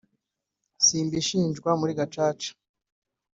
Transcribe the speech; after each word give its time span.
Simbi 0.85 1.19
shinjwa 1.27 1.71
muri 1.79 1.91
gacaca, 1.99 2.49